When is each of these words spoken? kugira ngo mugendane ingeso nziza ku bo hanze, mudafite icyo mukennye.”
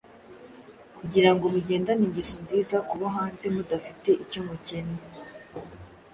kugira 0.97 1.29
ngo 1.33 1.45
mugendane 1.53 2.03
ingeso 2.07 2.35
nziza 2.43 2.77
ku 2.87 2.93
bo 2.99 3.07
hanze, 3.15 3.45
mudafite 3.55 4.09
icyo 4.23 4.39
mukennye.” 4.47 5.01